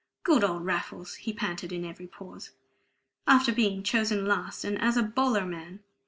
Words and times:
"Good 0.23 0.43
old 0.43 0.65
Raffles!" 0.65 1.13
he 1.13 1.31
panted 1.31 1.71
in 1.71 1.85
every 1.85 2.07
pause. 2.07 2.49
"After 3.27 3.51
being 3.53 3.83
chosen 3.83 4.25
last, 4.25 4.63
and 4.65 4.81
as 4.81 4.97
a 4.97 5.03
bowler 5.03 5.45
man! 5.45 5.81